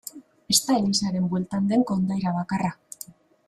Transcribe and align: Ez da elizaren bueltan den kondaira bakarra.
Ez 0.53 0.57
da 0.69 0.77
elizaren 0.83 1.29
bueltan 1.35 1.69
den 1.75 1.87
kondaira 1.93 2.33
bakarra. 2.41 2.73